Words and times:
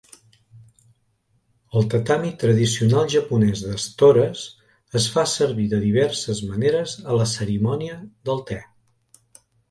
El 1.79 1.83
tatami 1.93 2.29
tradicional 2.43 3.11
japonès 3.15 3.61
d'estores 3.65 4.41
es 5.01 5.05
fa 5.17 5.25
servir 5.33 5.65
de 5.73 5.81
diverses 5.83 6.41
maneres 6.53 6.95
a 7.11 7.19
la 7.19 7.27
cerimònia 7.33 7.99
del 8.31 8.43
té. 8.51 8.59